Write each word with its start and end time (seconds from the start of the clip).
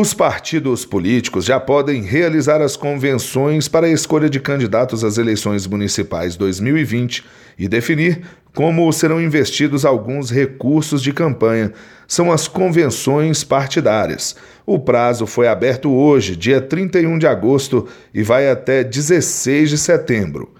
Os 0.00 0.14
partidos 0.14 0.84
políticos 0.84 1.44
já 1.44 1.58
podem 1.58 2.02
realizar 2.02 2.62
as 2.62 2.76
convenções 2.76 3.66
para 3.66 3.88
a 3.88 3.90
escolha 3.90 4.30
de 4.30 4.38
candidatos 4.38 5.02
às 5.02 5.18
eleições 5.18 5.66
municipais 5.66 6.36
2020 6.36 7.24
e 7.58 7.66
definir 7.66 8.22
como 8.54 8.92
serão 8.92 9.20
investidos 9.20 9.84
alguns 9.84 10.30
recursos 10.30 11.02
de 11.02 11.12
campanha. 11.12 11.72
São 12.06 12.30
as 12.30 12.46
convenções 12.46 13.42
partidárias. 13.42 14.36
O 14.64 14.78
prazo 14.78 15.26
foi 15.26 15.48
aberto 15.48 15.90
hoje, 15.90 16.36
dia 16.36 16.60
31 16.60 17.18
de 17.18 17.26
agosto, 17.26 17.88
e 18.14 18.22
vai 18.22 18.48
até 18.48 18.84
16 18.84 19.70
de 19.70 19.78
setembro. 19.78 20.54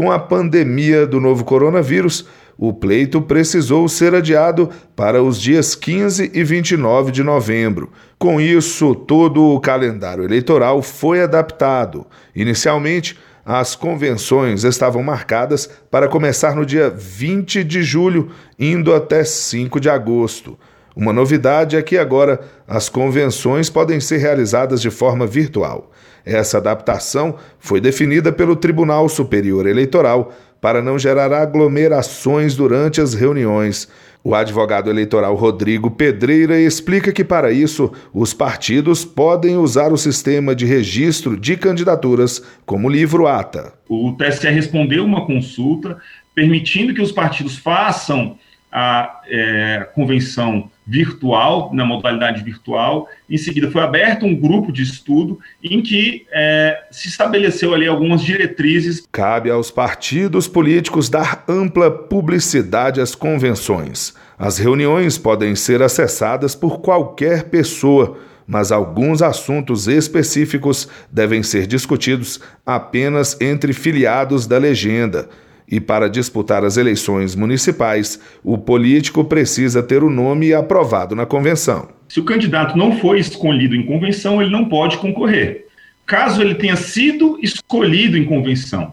Com 0.00 0.10
a 0.10 0.18
pandemia 0.18 1.06
do 1.06 1.20
novo 1.20 1.44
coronavírus, 1.44 2.26
o 2.56 2.72
pleito 2.72 3.20
precisou 3.20 3.86
ser 3.86 4.14
adiado 4.14 4.70
para 4.96 5.22
os 5.22 5.38
dias 5.38 5.74
15 5.74 6.30
e 6.32 6.42
29 6.42 7.12
de 7.12 7.22
novembro. 7.22 7.92
Com 8.18 8.40
isso, 8.40 8.94
todo 8.94 9.42
o 9.42 9.60
calendário 9.60 10.24
eleitoral 10.24 10.80
foi 10.80 11.20
adaptado. 11.20 12.06
Inicialmente, 12.34 13.18
as 13.44 13.76
convenções 13.76 14.64
estavam 14.64 15.02
marcadas 15.02 15.68
para 15.90 16.08
começar 16.08 16.56
no 16.56 16.64
dia 16.64 16.88
20 16.88 17.62
de 17.62 17.82
julho, 17.82 18.30
indo 18.58 18.94
até 18.94 19.22
5 19.22 19.78
de 19.78 19.90
agosto. 19.90 20.58
Uma 20.94 21.12
novidade 21.12 21.76
é 21.76 21.82
que 21.82 21.96
agora 21.96 22.40
as 22.66 22.88
convenções 22.88 23.70
podem 23.70 24.00
ser 24.00 24.18
realizadas 24.18 24.80
de 24.80 24.90
forma 24.90 25.26
virtual. 25.26 25.90
Essa 26.24 26.58
adaptação 26.58 27.36
foi 27.58 27.80
definida 27.80 28.32
pelo 28.32 28.56
Tribunal 28.56 29.08
Superior 29.08 29.66
Eleitoral 29.66 30.32
para 30.60 30.82
não 30.82 30.98
gerar 30.98 31.32
aglomerações 31.32 32.54
durante 32.54 33.00
as 33.00 33.14
reuniões. 33.14 33.88
O 34.22 34.34
advogado 34.34 34.90
eleitoral 34.90 35.34
Rodrigo 35.34 35.90
Pedreira 35.90 36.60
explica 36.60 37.10
que, 37.10 37.24
para 37.24 37.50
isso, 37.50 37.90
os 38.12 38.34
partidos 38.34 39.02
podem 39.02 39.56
usar 39.56 39.92
o 39.92 39.96
sistema 39.96 40.54
de 40.54 40.66
registro 40.66 41.38
de 41.38 41.56
candidaturas 41.56 42.42
como 42.66 42.90
livro 42.90 43.26
ata. 43.26 43.72
O 43.88 44.12
TSE 44.12 44.46
respondeu 44.50 45.04
uma 45.06 45.24
consulta 45.24 45.96
permitindo 46.34 46.92
que 46.92 47.00
os 47.00 47.10
partidos 47.10 47.56
façam 47.56 48.36
a 48.70 49.22
é, 49.26 49.88
convenção 49.94 50.70
virtual, 50.90 51.70
na 51.72 51.84
modalidade 51.84 52.42
virtual. 52.42 53.08
Em 53.28 53.38
seguida, 53.38 53.70
foi 53.70 53.80
aberto 53.80 54.26
um 54.26 54.34
grupo 54.34 54.72
de 54.72 54.82
estudo 54.82 55.38
em 55.62 55.80
que 55.80 56.26
é, 56.32 56.82
se 56.90 57.06
estabeleceu 57.06 57.72
ali 57.72 57.86
algumas 57.86 58.22
diretrizes. 58.22 59.06
Cabe 59.12 59.50
aos 59.50 59.70
partidos 59.70 60.48
políticos 60.48 61.08
dar 61.08 61.44
ampla 61.48 61.90
publicidade 61.90 63.00
às 63.00 63.14
convenções. 63.14 64.14
As 64.36 64.58
reuniões 64.58 65.16
podem 65.16 65.54
ser 65.54 65.80
acessadas 65.80 66.56
por 66.56 66.80
qualquer 66.80 67.44
pessoa, 67.44 68.18
mas 68.44 68.72
alguns 68.72 69.22
assuntos 69.22 69.86
específicos 69.86 70.88
devem 71.12 71.40
ser 71.40 71.68
discutidos 71.68 72.40
apenas 72.66 73.40
entre 73.40 73.72
filiados 73.72 74.44
da 74.44 74.58
legenda. 74.58 75.28
E 75.70 75.78
para 75.78 76.10
disputar 76.10 76.64
as 76.64 76.76
eleições 76.76 77.36
municipais, 77.36 78.20
o 78.42 78.58
político 78.58 79.24
precisa 79.24 79.82
ter 79.82 80.02
o 80.02 80.10
nome 80.10 80.52
aprovado 80.52 81.14
na 81.14 81.24
convenção. 81.24 81.88
Se 82.08 82.18
o 82.18 82.24
candidato 82.24 82.76
não 82.76 82.98
foi 82.98 83.20
escolhido 83.20 83.76
em 83.76 83.86
convenção, 83.86 84.42
ele 84.42 84.50
não 84.50 84.64
pode 84.64 84.98
concorrer. 84.98 85.66
Caso 86.04 86.42
ele 86.42 86.56
tenha 86.56 86.74
sido 86.74 87.38
escolhido 87.40 88.18
em 88.18 88.24
convenção 88.24 88.92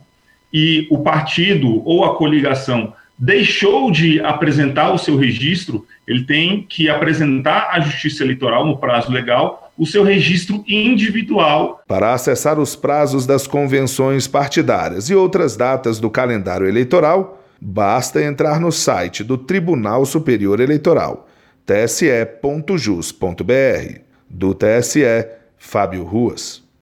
e 0.53 0.87
o 0.91 0.99
partido 0.99 1.81
ou 1.83 2.05
a 2.05 2.15
coligação 2.15 2.93
deixou 3.17 3.89
de 3.89 4.19
apresentar 4.19 4.91
o 4.91 4.97
seu 4.97 5.17
registro, 5.17 5.85
ele 6.07 6.23
tem 6.23 6.65
que 6.69 6.87
apresentar 6.87 7.69
à 7.71 7.79
Justiça 7.79 8.23
Eleitoral, 8.23 8.65
no 8.65 8.77
prazo 8.77 9.11
legal, 9.11 9.66
o 9.77 9.85
seu 9.85 10.03
registro 10.03 10.63
individual. 10.67 11.81
Para 11.87 12.13
acessar 12.13 12.59
os 12.59 12.75
prazos 12.75 13.25
das 13.25 13.45
convenções 13.47 14.27
partidárias 14.27 15.09
e 15.09 15.15
outras 15.15 15.55
datas 15.55 15.99
do 15.99 16.09
calendário 16.09 16.67
eleitoral, 16.67 17.43
basta 17.61 18.21
entrar 18.21 18.59
no 18.59 18.71
site 18.71 19.23
do 19.23 19.37
Tribunal 19.37 20.05
Superior 20.05 20.59
Eleitoral, 20.59 21.27
tse.jus.br. 21.65 23.17
Do 24.29 24.53
TSE, 24.53 25.27
Fábio 25.57 26.03
Ruas. 26.03 26.66